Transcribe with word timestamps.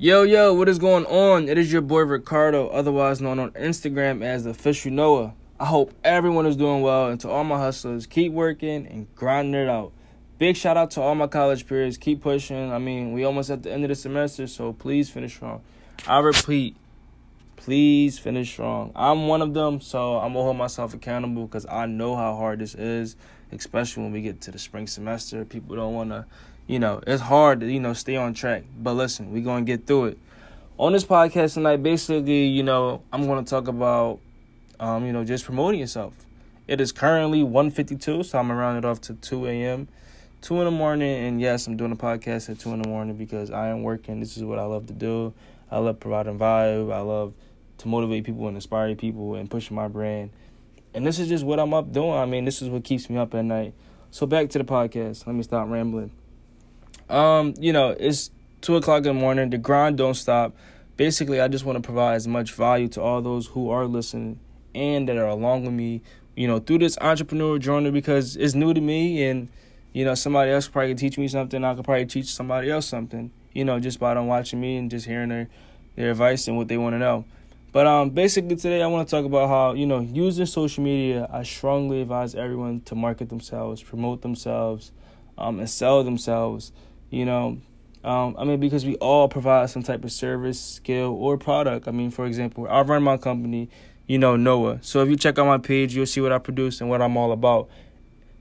Yo, 0.00 0.22
yo, 0.22 0.54
what 0.54 0.68
is 0.68 0.78
going 0.78 1.04
on? 1.06 1.48
It 1.48 1.58
is 1.58 1.72
your 1.72 1.82
boy 1.82 2.02
Ricardo, 2.02 2.68
otherwise 2.68 3.20
known 3.20 3.40
on 3.40 3.50
Instagram 3.50 4.22
as 4.22 4.46
Official 4.46 4.92
Noah. 4.92 5.34
I 5.58 5.64
hope 5.64 5.92
everyone 6.04 6.46
is 6.46 6.54
doing 6.54 6.82
well, 6.82 7.08
and 7.08 7.18
to 7.22 7.28
all 7.28 7.42
my 7.42 7.58
hustlers, 7.58 8.06
keep 8.06 8.30
working 8.30 8.86
and 8.86 9.12
grinding 9.16 9.60
it 9.60 9.68
out. 9.68 9.90
Big 10.38 10.54
shout 10.54 10.76
out 10.76 10.92
to 10.92 11.00
all 11.00 11.16
my 11.16 11.26
college 11.26 11.66
peers. 11.66 11.98
Keep 11.98 12.22
pushing. 12.22 12.70
I 12.70 12.78
mean, 12.78 13.12
we 13.12 13.24
almost 13.24 13.50
at 13.50 13.64
the 13.64 13.72
end 13.72 13.82
of 13.82 13.88
the 13.88 13.96
semester, 13.96 14.46
so 14.46 14.72
please 14.72 15.10
finish 15.10 15.34
strong. 15.34 15.62
I 16.06 16.20
repeat, 16.20 16.76
please 17.56 18.20
finish 18.20 18.52
strong. 18.52 18.92
I'm 18.94 19.26
one 19.26 19.42
of 19.42 19.52
them, 19.52 19.80
so 19.80 20.18
I'm 20.18 20.32
gonna 20.32 20.44
hold 20.44 20.58
myself 20.58 20.94
accountable 20.94 21.46
because 21.46 21.66
I 21.66 21.86
know 21.86 22.14
how 22.14 22.36
hard 22.36 22.60
this 22.60 22.76
is, 22.76 23.16
especially 23.50 24.04
when 24.04 24.12
we 24.12 24.22
get 24.22 24.40
to 24.42 24.52
the 24.52 24.60
spring 24.60 24.86
semester. 24.86 25.44
People 25.44 25.74
don't 25.74 25.94
wanna 25.94 26.26
you 26.68 26.78
know, 26.78 27.00
it's 27.06 27.22
hard 27.22 27.60
to, 27.60 27.72
you 27.72 27.80
know, 27.80 27.94
stay 27.94 28.14
on 28.14 28.34
track. 28.34 28.62
But 28.78 28.92
listen, 28.92 29.32
we're 29.32 29.42
going 29.42 29.64
to 29.66 29.76
get 29.76 29.86
through 29.86 30.04
it. 30.06 30.18
On 30.76 30.92
this 30.92 31.04
podcast 31.04 31.54
tonight, 31.54 31.82
basically, 31.82 32.46
you 32.46 32.62
know, 32.62 33.02
I'm 33.12 33.26
going 33.26 33.44
to 33.44 33.50
talk 33.50 33.66
about, 33.66 34.20
um, 34.78 35.04
you 35.04 35.12
know, 35.12 35.24
just 35.24 35.44
promoting 35.44 35.80
yourself. 35.80 36.14
It 36.68 36.80
is 36.80 36.92
currently 36.92 37.40
1.52, 37.40 38.26
so 38.26 38.38
I'm 38.38 38.46
going 38.46 38.56
to 38.56 38.60
round 38.60 38.78
it 38.78 38.84
off 38.84 39.00
to 39.02 39.14
2 39.14 39.46
a.m. 39.46 39.88
2 40.42 40.58
in 40.58 40.64
the 40.66 40.70
morning, 40.70 41.26
and 41.26 41.40
yes, 41.40 41.66
I'm 41.66 41.76
doing 41.76 41.90
a 41.90 41.96
podcast 41.96 42.50
at 42.50 42.60
2 42.60 42.74
in 42.74 42.82
the 42.82 42.88
morning 42.88 43.16
because 43.16 43.50
I 43.50 43.68
am 43.68 43.82
working. 43.82 44.20
This 44.20 44.36
is 44.36 44.44
what 44.44 44.58
I 44.58 44.64
love 44.64 44.86
to 44.86 44.92
do. 44.92 45.32
I 45.70 45.78
love 45.78 45.98
providing 45.98 46.38
vibe. 46.38 46.92
I 46.92 47.00
love 47.00 47.32
to 47.78 47.88
motivate 47.88 48.24
people 48.24 48.46
and 48.46 48.56
inspire 48.56 48.94
people 48.94 49.34
and 49.34 49.50
pushing 49.50 49.74
my 49.74 49.88
brand. 49.88 50.30
And 50.94 51.06
this 51.06 51.18
is 51.18 51.28
just 51.28 51.44
what 51.44 51.58
I'm 51.58 51.72
up 51.72 51.92
doing. 51.92 52.12
I 52.12 52.26
mean, 52.26 52.44
this 52.44 52.60
is 52.60 52.68
what 52.68 52.84
keeps 52.84 53.08
me 53.08 53.16
up 53.16 53.34
at 53.34 53.44
night. 53.44 53.72
So 54.10 54.26
back 54.26 54.50
to 54.50 54.58
the 54.58 54.64
podcast. 54.64 55.26
Let 55.26 55.34
me 55.34 55.42
stop 55.42 55.68
rambling. 55.68 56.12
Um, 57.08 57.54
you 57.58 57.72
know, 57.72 57.90
it's 57.98 58.30
two 58.60 58.76
o'clock 58.76 58.98
in 58.98 59.04
the 59.04 59.14
morning. 59.14 59.50
The 59.50 59.58
grind 59.58 59.98
don't 59.98 60.14
stop. 60.14 60.54
Basically, 60.96 61.40
I 61.40 61.48
just 61.48 61.64
want 61.64 61.76
to 61.76 61.82
provide 61.82 62.16
as 62.16 62.26
much 62.26 62.52
value 62.52 62.88
to 62.88 63.02
all 63.02 63.22
those 63.22 63.46
who 63.46 63.70
are 63.70 63.86
listening 63.86 64.40
and 64.74 65.08
that 65.08 65.16
are 65.16 65.28
along 65.28 65.64
with 65.64 65.72
me, 65.72 66.02
you 66.34 66.46
know, 66.46 66.58
through 66.58 66.78
this 66.78 66.98
entrepreneur 67.00 67.58
journey 67.58 67.90
because 67.90 68.36
it's 68.36 68.54
new 68.54 68.74
to 68.74 68.80
me 68.80 69.24
and 69.24 69.48
you 69.92 70.04
know, 70.04 70.14
somebody 70.14 70.50
else 70.50 70.68
probably 70.68 70.90
could 70.90 70.98
teach 70.98 71.18
me 71.18 71.28
something. 71.28 71.64
I 71.64 71.74
could 71.74 71.84
probably 71.84 72.06
teach 72.06 72.26
somebody 72.26 72.70
else 72.70 72.86
something, 72.86 73.30
you 73.52 73.64
know, 73.64 73.80
just 73.80 73.98
by 73.98 74.14
them 74.14 74.26
watching 74.26 74.60
me 74.60 74.76
and 74.76 74.90
just 74.90 75.06
hearing 75.06 75.28
their 75.30 75.48
their 75.96 76.12
advice 76.12 76.46
and 76.46 76.56
what 76.56 76.68
they 76.68 76.76
want 76.76 76.94
to 76.94 76.98
know. 76.98 77.24
But 77.72 77.86
um, 77.86 78.10
basically 78.10 78.56
today 78.56 78.82
I 78.82 78.86
want 78.86 79.08
to 79.08 79.10
talk 79.10 79.24
about 79.24 79.48
how 79.48 79.72
you 79.72 79.86
know 79.86 80.00
using 80.00 80.46
social 80.46 80.84
media. 80.84 81.28
I 81.32 81.42
strongly 81.42 82.02
advise 82.02 82.34
everyone 82.34 82.82
to 82.82 82.94
market 82.94 83.28
themselves, 83.28 83.82
promote 83.82 84.22
themselves, 84.22 84.92
um, 85.36 85.58
and 85.58 85.68
sell 85.68 86.04
themselves. 86.04 86.72
You 87.10 87.24
know, 87.24 87.58
um, 88.04 88.36
I 88.38 88.44
mean, 88.44 88.60
because 88.60 88.86
we 88.86 88.96
all 88.96 89.28
provide 89.28 89.70
some 89.70 89.82
type 89.82 90.04
of 90.04 90.12
service, 90.12 90.60
skill, 90.60 91.14
or 91.14 91.36
product. 91.36 91.88
I 91.88 91.90
mean, 91.90 92.10
for 92.10 92.26
example, 92.26 92.66
I 92.68 92.82
run 92.82 93.02
my 93.02 93.16
company, 93.16 93.68
you 94.06 94.18
know, 94.18 94.36
Noah. 94.36 94.78
So 94.82 95.02
if 95.02 95.08
you 95.08 95.16
check 95.16 95.38
out 95.38 95.46
my 95.46 95.58
page, 95.58 95.94
you'll 95.94 96.06
see 96.06 96.20
what 96.20 96.32
I 96.32 96.38
produce 96.38 96.80
and 96.80 96.88
what 96.88 97.02
I'm 97.02 97.16
all 97.16 97.32
about. 97.32 97.68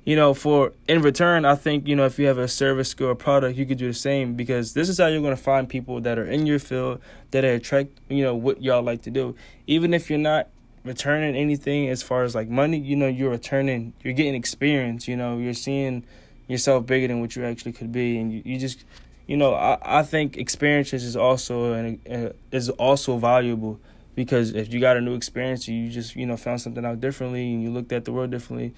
You 0.06 0.16
know, 0.16 0.34
for 0.34 0.72
in 0.88 1.02
return, 1.02 1.44
I 1.44 1.56
think, 1.56 1.86
you 1.86 1.96
know, 1.96 2.06
if 2.06 2.18
you 2.18 2.28
have 2.28 2.38
a 2.38 2.48
service, 2.48 2.90
skill, 2.90 3.08
or 3.08 3.16
product, 3.16 3.58
you 3.58 3.66
could 3.66 3.78
do 3.78 3.88
the 3.88 3.94
same 3.94 4.36
because 4.36 4.74
this 4.74 4.88
is 4.88 5.00
how 5.00 5.08
you're 5.08 5.22
going 5.22 5.36
to 5.36 5.42
find 5.42 5.68
people 5.68 6.00
that 6.00 6.18
are 6.18 6.26
in 6.26 6.46
your 6.46 6.60
field 6.60 7.02
that 7.32 7.44
attract, 7.44 7.90
you 8.08 8.24
know, 8.24 8.34
what 8.34 8.62
y'all 8.62 8.82
like 8.82 9.02
to 9.02 9.12
do. 9.12 9.36
Even 9.66 9.94
if 9.94 10.10
you're 10.10 10.18
not 10.18 10.48
returning 10.86 11.36
anything 11.36 11.90
as 11.90 12.02
far 12.02 12.24
as 12.24 12.36
like 12.36 12.48
money, 12.48 12.78
you 12.78 12.96
know, 12.96 13.08
you're 13.08 13.32
returning, 13.32 13.92
you're 14.02 14.14
getting 14.14 14.36
experience, 14.36 15.10
you 15.10 15.18
know, 15.18 15.38
you're 15.38 15.54
seeing 15.54 16.06
yourself 16.48 16.86
bigger 16.86 17.08
than 17.08 17.22
what 17.22 17.36
you 17.36 17.44
actually 17.46 17.74
could 17.74 17.92
be, 17.92 18.18
and 18.18 18.32
you, 18.32 18.42
you 18.46 18.60
just, 18.60 18.86
you 19.28 19.38
know, 19.38 19.54
I, 19.54 19.78
I 20.00 20.04
think 20.04 20.38
experiences 20.38 21.04
is 21.04 21.16
also 21.16 21.74
and 21.74 22.34
is 22.52 22.70
also 22.70 23.18
valuable 23.18 23.80
because 24.18 24.56
if 24.56 24.74
you 24.74 24.80
got 24.80 24.98
a 24.98 25.02
new 25.02 25.14
experience, 25.14 25.68
you 25.68 25.90
just 25.90 26.16
you 26.16 26.26
know 26.26 26.36
found 26.38 26.60
something 26.60 26.84
out 26.84 27.00
differently, 27.00 27.54
and 27.54 27.62
you 27.62 27.70
looked 27.70 27.92
at 27.92 28.04
the 28.04 28.12
world 28.12 28.32
differently, 28.32 28.74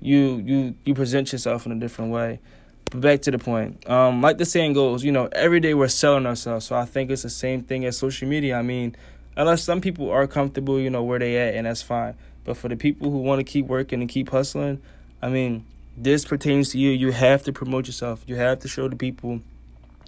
you 0.00 0.36
you 0.44 0.74
you 0.84 0.94
present 0.94 1.32
yourself 1.32 1.66
in 1.66 1.72
a 1.72 1.74
different 1.74 2.12
way. 2.12 2.38
But 2.90 3.00
back 3.00 3.22
to 3.22 3.30
the 3.30 3.38
point, 3.38 3.88
um, 3.90 4.22
like 4.22 4.38
the 4.38 4.46
saying 4.46 4.74
goes, 4.74 5.04
you 5.04 5.12
know, 5.12 5.28
every 5.32 5.60
day 5.60 5.74
we're 5.74 5.88
selling 5.88 6.26
ourselves. 6.26 6.66
So 6.66 6.76
I 6.76 6.84
think 6.84 7.10
it's 7.10 7.22
the 7.22 7.30
same 7.30 7.62
thing 7.62 7.84
as 7.84 7.98
social 7.98 8.28
media. 8.28 8.56
I 8.56 8.62
mean, 8.62 8.96
unless 9.36 9.62
some 9.62 9.80
people 9.80 10.10
are 10.10 10.26
comfortable, 10.26 10.78
you 10.78 10.90
know, 10.90 11.02
where 11.02 11.18
they 11.18 11.36
at, 11.36 11.54
and 11.54 11.66
that's 11.66 11.82
fine. 11.82 12.14
But 12.44 12.56
for 12.56 12.68
the 12.68 12.76
people 12.76 13.10
who 13.10 13.18
want 13.18 13.40
to 13.40 13.44
keep 13.44 13.66
working 13.66 14.00
and 14.00 14.08
keep 14.08 14.30
hustling, 14.30 14.80
I 15.20 15.28
mean, 15.28 15.66
this 16.02 16.24
pertains 16.24 16.70
to 16.70 16.78
you. 16.78 16.90
You 16.90 17.12
have 17.12 17.42
to 17.44 17.52
promote 17.52 17.86
yourself. 17.86 18.22
You 18.26 18.36
have 18.36 18.60
to 18.60 18.68
show 18.68 18.88
the 18.88 18.96
people 18.96 19.40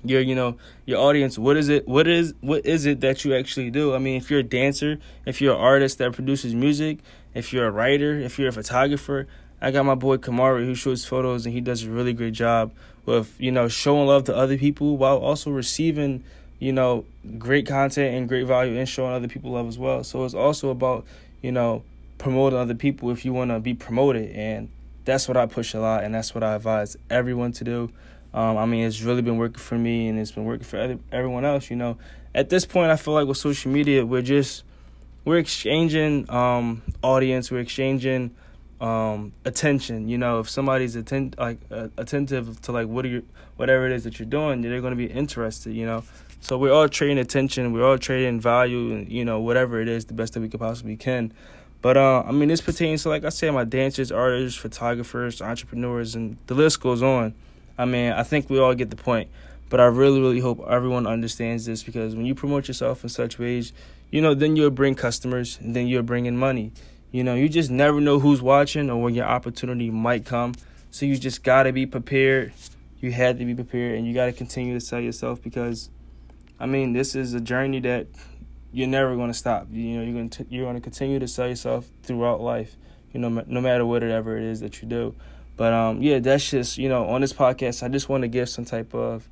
your 0.04 0.20
you 0.20 0.34
know 0.34 0.56
your 0.86 0.98
audience 0.98 1.38
what 1.38 1.56
is 1.56 1.68
it 1.68 1.86
what 1.86 2.06
is 2.06 2.32
what 2.40 2.64
is 2.64 2.86
it 2.86 3.00
that 3.00 3.24
you 3.24 3.34
actually 3.34 3.70
do 3.70 3.94
i 3.94 3.98
mean 3.98 4.16
if 4.16 4.30
you're 4.30 4.40
a 4.40 4.42
dancer 4.42 4.98
if 5.26 5.40
you're 5.40 5.54
an 5.54 5.60
artist 5.60 5.98
that 5.98 6.12
produces 6.12 6.54
music 6.54 7.00
if 7.34 7.52
you're 7.52 7.66
a 7.66 7.70
writer 7.70 8.18
if 8.18 8.38
you're 8.38 8.48
a 8.48 8.52
photographer 8.52 9.26
i 9.60 9.70
got 9.70 9.84
my 9.84 9.94
boy 9.94 10.16
kamari 10.16 10.64
who 10.64 10.74
shoots 10.74 11.04
photos 11.04 11.44
and 11.44 11.54
he 11.54 11.60
does 11.60 11.84
a 11.84 11.90
really 11.90 12.14
great 12.14 12.32
job 12.32 12.72
with 13.04 13.38
you 13.38 13.50
know 13.50 13.68
showing 13.68 14.06
love 14.06 14.24
to 14.24 14.34
other 14.34 14.56
people 14.56 14.96
while 14.96 15.18
also 15.18 15.50
receiving 15.50 16.24
you 16.58 16.72
know 16.72 17.04
great 17.38 17.66
content 17.66 18.14
and 18.14 18.28
great 18.28 18.46
value 18.46 18.78
and 18.78 18.88
showing 18.88 19.12
other 19.12 19.28
people 19.28 19.50
love 19.50 19.68
as 19.68 19.78
well 19.78 20.02
so 20.02 20.24
it's 20.24 20.34
also 20.34 20.70
about 20.70 21.04
you 21.42 21.52
know 21.52 21.82
promoting 22.16 22.58
other 22.58 22.74
people 22.74 23.10
if 23.10 23.24
you 23.24 23.32
want 23.32 23.50
to 23.50 23.60
be 23.60 23.74
promoted 23.74 24.30
and 24.30 24.70
that's 25.05 25.28
what 25.28 25.37
I 25.37 25.47
push 25.47 25.75
a 25.75 25.81
lot, 25.81 26.05
and 26.05 26.15
that's 26.15 26.34
what 26.34 26.44
I 26.44 26.55
advise 26.55 26.97
everyone 27.09 27.53
to 27.53 27.65
do. 27.65 27.93
Um, 28.33 28.56
I 28.56 28.66
mean, 28.66 28.84
it's 28.84 29.03
really 29.03 29.22
been 29.22 29.38
working 29.38 29.59
for 29.59 29.77
me, 29.77 30.09
and 30.09 30.19
it's 30.19 30.33
been 30.33 30.44
working 30.44 30.65
for 30.65 30.99
everyone 31.11 31.44
else. 31.44 31.71
You 31.71 31.77
know, 31.77 31.99
at 32.34 32.49
this 32.49 32.65
point, 32.65 32.91
I 32.91 32.97
feel 32.97 33.15
like 33.15 33.27
with 33.27 33.38
social 33.38 33.71
media, 33.72 34.06
we're 34.06 34.22
just 34.22 34.65
we're 35.25 35.38
exchanging 35.38 36.31
um, 36.31 36.83
audience, 37.03 37.50
we're 37.50 37.61
exchanging 37.61 38.34
um, 38.81 39.33
attention. 39.44 40.09
You 40.09 40.19
know, 40.19 40.41
if 40.41 40.49
somebody's 40.49 40.97
atten- 40.97 41.34
like 41.38 41.59
uh, 41.71 41.88
attentive 41.97 42.61
to 42.62 42.72
like 42.72 42.87
what 42.87 43.05
are 43.05 43.09
you, 43.09 43.27
whatever 43.56 43.87
it 43.87 43.93
is 43.93 44.05
that 44.05 44.19
you're 44.19 44.28
doing, 44.28 44.62
they're 44.62 44.81
going 44.81 44.93
to 44.93 44.97
be 44.97 45.11
interested. 45.11 45.75
You 45.75 45.87
know, 45.87 46.05
so 46.41 46.56
we're 46.56 46.72
all 46.72 46.88
trading 46.88 47.19
attention, 47.19 47.72
we're 47.72 47.84
all 47.84 47.99
trading 47.99 48.41
value, 48.41 48.93
and 48.93 49.11
you 49.11 49.25
know, 49.25 49.41
whatever 49.41 49.81
it 49.81 49.88
is, 49.88 50.06
the 50.06 50.15
best 50.15 50.34
that 50.34 50.41
we 50.41 50.49
could 50.49 50.61
possibly 50.61 50.97
can. 50.97 51.32
But 51.82 51.96
uh, 51.96 52.24
I 52.26 52.32
mean, 52.32 52.48
this 52.48 52.60
pertains 52.60 53.02
to 53.04 53.08
like 53.08 53.24
I 53.24 53.30
said, 53.30 53.52
my 53.52 53.64
dancers, 53.64 54.12
artists, 54.12 54.58
photographers, 54.58 55.41
entrepreneurs, 55.41 56.14
and 56.14 56.36
the 56.46 56.54
list 56.54 56.80
goes 56.80 57.02
on. 57.02 57.34
I 57.78 57.86
mean, 57.86 58.12
I 58.12 58.22
think 58.22 58.50
we 58.50 58.58
all 58.58 58.74
get 58.74 58.91
the 58.91 58.96
point. 58.96 59.30
But 59.70 59.80
I 59.80 59.84
really, 59.84 60.20
really 60.20 60.40
hope 60.40 60.60
everyone 60.69 61.06
understands 61.06 61.64
this 61.64 61.84
because 61.84 62.16
when 62.16 62.26
you 62.26 62.34
promote 62.34 62.66
yourself 62.66 63.04
in 63.04 63.08
such 63.08 63.38
ways, 63.38 63.72
you 64.10 64.20
know, 64.20 64.34
then 64.34 64.56
you'll 64.56 64.70
bring 64.70 64.96
customers, 64.96 65.58
and 65.62 65.74
then 65.74 65.86
you'll 65.86 66.02
bring 66.02 66.26
in 66.26 66.36
money. 66.36 66.72
You 67.12 67.24
know, 67.24 67.34
you 67.34 67.48
just 67.48 67.70
never 67.70 68.00
know 68.00 68.19
who's 68.19 68.42
watching 68.42 68.90
or 68.90 69.00
when 69.00 69.14
your 69.14 69.26
opportunity 69.26 69.90
might 69.90 70.24
come. 70.24 70.54
So 70.90 71.06
you 71.06 71.16
just 71.16 71.44
gotta 71.44 71.72
be 71.72 71.86
prepared. 71.86 72.52
You 73.00 73.12
had 73.12 73.38
to 73.38 73.44
be 73.44 73.54
prepared, 73.54 73.96
and 73.96 74.06
you 74.06 74.12
gotta 74.12 74.32
continue 74.32 74.74
to 74.74 74.80
sell 74.80 75.00
yourself 75.00 75.40
because, 75.40 75.88
I 76.58 76.66
mean, 76.66 76.92
this 76.92 77.14
is 77.14 77.32
a 77.32 77.40
journey 77.40 77.78
that 77.80 78.08
you're 78.72 78.88
never 78.88 79.16
going 79.16 79.28
to 79.31 79.34
stop. 79.34 79.69
You 79.70 79.98
know, 79.98 80.03
you're 80.04 80.14
going 80.14 80.31
to 80.31 80.47
you're 80.48 80.64
going 80.64 80.76
to 80.76 80.81
continue 80.81 81.19
to 81.19 81.28
sell 81.28 81.48
yourself 81.48 81.86
throughout 82.03 82.41
life. 82.41 82.76
You 83.12 83.20
know, 83.20 83.42
no 83.47 83.60
matter 83.60 83.84
whatever 83.84 84.36
it 84.36 84.44
is 84.44 84.60
that 84.60 84.81
you 84.81 84.88
do. 84.88 85.14
But 85.56 85.72
um, 85.72 86.00
yeah, 86.00 86.20
that's 86.20 86.48
just 86.48 86.78
you 86.78 86.88
know 86.88 87.06
on 87.06 87.20
this 87.20 87.32
podcast. 87.32 87.82
I 87.82 87.88
just 87.88 88.08
want 88.08 88.22
to 88.22 88.28
give 88.28 88.48
some 88.48 88.64
type 88.64 88.94
of 88.94 89.28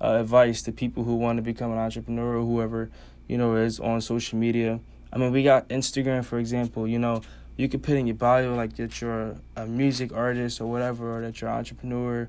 uh, 0.00 0.18
advice 0.20 0.62
to 0.62 0.72
people 0.72 1.04
who 1.04 1.16
want 1.16 1.38
to 1.38 1.42
become 1.42 1.72
an 1.72 1.78
entrepreneur 1.78 2.36
or 2.36 2.44
whoever 2.44 2.90
you 3.26 3.38
know 3.38 3.56
is 3.56 3.80
on 3.80 4.00
social 4.00 4.38
media. 4.38 4.80
I 5.12 5.18
mean, 5.18 5.32
we 5.32 5.42
got 5.42 5.68
Instagram, 5.68 6.24
for 6.24 6.38
example. 6.38 6.86
You 6.86 6.98
know, 6.98 7.22
you 7.56 7.68
could 7.68 7.82
put 7.82 7.96
in 7.96 8.06
your 8.06 8.16
bio 8.16 8.54
like 8.54 8.76
that 8.76 9.00
you're 9.00 9.36
a 9.56 9.66
music 9.66 10.12
artist 10.12 10.60
or 10.60 10.70
whatever, 10.70 11.16
or 11.16 11.20
that 11.22 11.40
you're 11.40 11.50
an 11.50 11.56
entrepreneur, 11.56 12.28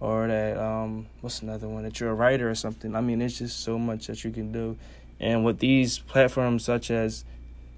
or 0.00 0.28
that 0.28 0.56
um, 0.56 1.06
what's 1.20 1.42
another 1.42 1.68
one 1.68 1.82
that 1.82 2.00
you're 2.00 2.10
a 2.10 2.14
writer 2.14 2.48
or 2.48 2.54
something. 2.54 2.94
I 2.94 3.00
mean, 3.00 3.20
it's 3.20 3.38
just 3.38 3.60
so 3.60 3.78
much 3.78 4.06
that 4.06 4.24
you 4.24 4.30
can 4.30 4.52
do 4.52 4.76
and 5.20 5.44
with 5.44 5.58
these 5.58 5.98
platforms 5.98 6.64
such 6.64 6.90
as 6.90 7.24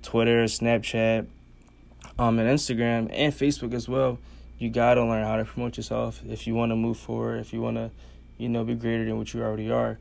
Twitter, 0.02 0.44
Snapchat, 0.44 1.26
um, 2.18 2.38
and 2.38 2.48
Instagram 2.48 3.10
and 3.12 3.32
Facebook 3.32 3.74
as 3.74 3.88
well, 3.88 4.18
you 4.58 4.70
gotta 4.70 5.04
learn 5.04 5.24
how 5.24 5.36
to 5.36 5.44
promote 5.44 5.76
yourself 5.76 6.22
if 6.28 6.46
you 6.46 6.54
want 6.54 6.70
to 6.70 6.76
move 6.76 6.96
forward, 6.96 7.40
if 7.40 7.52
you 7.52 7.60
want 7.60 7.76
to, 7.76 7.90
you 8.38 8.48
know, 8.48 8.64
be 8.64 8.74
greater 8.74 9.04
than 9.04 9.18
what 9.18 9.32
you 9.34 9.42
already 9.42 9.70
are. 9.70 9.98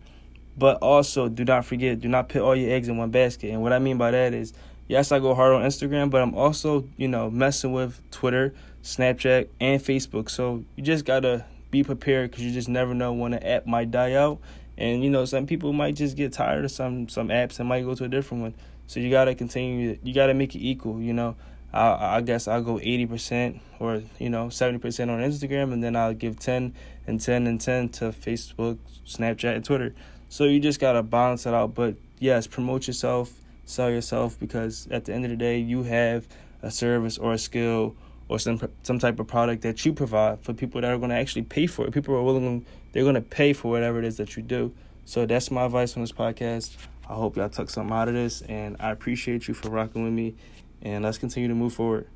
But 0.57 0.77
also, 0.77 1.27
do 1.27 1.43
not 1.43 1.65
forget, 1.65 1.99
do 1.99 2.07
not 2.07 2.29
put 2.29 2.41
all 2.41 2.55
your 2.55 2.71
eggs 2.71 2.87
in 2.87 2.97
one 2.97 3.09
basket. 3.09 3.51
And 3.51 3.61
what 3.61 3.73
I 3.73 3.79
mean 3.79 3.97
by 3.97 4.11
that 4.11 4.33
is, 4.33 4.53
yes, 4.87 5.11
I 5.11 5.19
go 5.19 5.35
hard 5.35 5.53
on 5.53 5.63
Instagram, 5.63 6.09
but 6.09 6.21
I'm 6.21 6.33
also, 6.33 6.87
you 6.95 7.09
know, 7.09 7.29
messing 7.29 7.73
with 7.73 7.99
Twitter, 8.11 8.53
Snapchat, 8.81 9.49
and 9.59 9.81
Facebook. 9.81 10.29
So 10.29 10.63
you 10.75 10.83
just 10.83 11.03
gotta 11.03 11.45
be 11.75 11.83
prepared 11.83 12.31
because 12.31 12.43
you 12.43 12.51
just 12.51 12.69
never 12.69 12.93
know 12.93 13.11
when 13.13 13.33
an 13.33 13.43
app 13.43 13.65
might 13.65 13.91
die 13.91 14.13
out 14.13 14.39
and 14.77 15.03
you 15.03 15.09
know, 15.09 15.25
some 15.25 15.45
people 15.45 15.73
might 15.73 15.95
just 15.95 16.17
get 16.17 16.33
tired 16.33 16.65
of 16.65 16.71
some 16.71 17.07
some 17.07 17.29
apps 17.29 17.59
and 17.59 17.69
might 17.69 17.83
go 17.83 17.95
to 17.95 18.03
a 18.03 18.07
different 18.07 18.43
one. 18.43 18.55
So 18.87 18.99
you 18.99 19.09
gotta 19.09 19.35
continue. 19.35 19.97
You 20.03 20.13
gotta 20.13 20.33
make 20.33 20.55
it 20.55 20.59
equal. 20.59 21.01
You 21.01 21.13
know, 21.13 21.35
I 21.73 22.17
I 22.17 22.21
guess 22.21 22.47
I'll 22.47 22.61
go 22.61 22.79
eighty 22.79 23.05
percent 23.05 23.61
or 23.79 24.03
you 24.19 24.29
know 24.29 24.49
seventy 24.49 24.79
percent 24.79 25.11
on 25.11 25.19
Instagram, 25.19 25.71
and 25.71 25.83
then 25.83 25.95
I'll 25.95 26.13
give 26.13 26.39
ten 26.39 26.73
and 27.07 27.21
ten 27.21 27.47
and 27.47 27.59
ten 27.59 27.89
to 27.89 28.05
Facebook, 28.05 28.77
Snapchat, 29.05 29.55
and 29.55 29.65
Twitter. 29.65 29.95
So 30.27 30.43
you 30.43 30.59
just 30.59 30.79
gotta 30.79 31.03
balance 31.03 31.45
it 31.45 31.53
out. 31.53 31.73
But 31.73 31.95
yes, 32.19 32.45
promote 32.45 32.87
yourself, 32.87 33.31
sell 33.63 33.89
yourself, 33.89 34.37
because 34.39 34.87
at 34.91 35.05
the 35.05 35.13
end 35.13 35.23
of 35.23 35.31
the 35.31 35.37
day, 35.37 35.59
you 35.59 35.83
have 35.83 36.27
a 36.61 36.69
service 36.69 37.17
or 37.17 37.33
a 37.33 37.37
skill 37.37 37.95
or 38.27 38.39
some 38.39 38.59
some 38.83 38.99
type 38.99 39.19
of 39.19 39.27
product 39.27 39.61
that 39.63 39.85
you 39.85 39.93
provide 39.93 40.41
for 40.41 40.53
people 40.53 40.81
that 40.81 40.91
are 40.91 40.97
going 40.97 41.09
to 41.09 41.15
actually 41.15 41.43
pay 41.43 41.67
for 41.67 41.85
it. 41.85 41.93
People 41.93 42.15
are 42.15 42.23
willing, 42.23 42.65
they're 42.91 43.03
going 43.03 43.15
to 43.15 43.21
pay 43.21 43.53
for 43.53 43.71
whatever 43.71 43.99
it 43.99 44.05
is 44.05 44.17
that 44.17 44.35
you 44.35 44.43
do. 44.43 44.73
So 45.05 45.25
that's 45.25 45.51
my 45.51 45.65
advice 45.65 45.95
on 45.95 46.03
this 46.03 46.11
podcast. 46.11 46.75
I 47.07 47.13
hope 47.13 47.37
y'all 47.37 47.49
took 47.49 47.69
something 47.69 47.95
out 47.95 48.07
of 48.07 48.15
this, 48.15 48.41
and 48.41 48.75
I 48.79 48.89
appreciate 48.89 49.47
you 49.47 49.53
for 49.53 49.69
rocking 49.69 50.03
with 50.03 50.13
me. 50.13 50.35
And 50.81 51.03
let's 51.03 51.17
continue 51.17 51.47
to 51.47 51.55
move 51.55 51.73
forward. 51.73 52.07